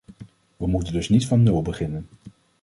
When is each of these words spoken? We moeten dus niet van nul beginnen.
We 0.57 0.67
moeten 0.67 0.93
dus 0.93 1.09
niet 1.09 1.27
van 1.27 1.43
nul 1.43 1.61
beginnen. 1.61 2.07